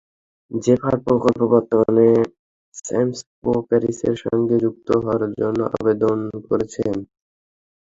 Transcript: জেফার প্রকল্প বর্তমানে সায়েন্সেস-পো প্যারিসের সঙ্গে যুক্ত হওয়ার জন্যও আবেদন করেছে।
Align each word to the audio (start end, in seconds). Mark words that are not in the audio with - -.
জেফার 0.51 0.95
প্রকল্প 1.05 1.41
বর্তমানে 1.53 2.07
সায়েন্সেস-পো 2.75 3.51
প্যারিসের 3.67 4.15
সঙ্গে 4.23 4.55
যুক্ত 4.63 4.87
হওয়ার 4.97 5.21
জন্যও 5.33 5.71
আবেদন 5.77 6.17
করেছে। 6.47 6.83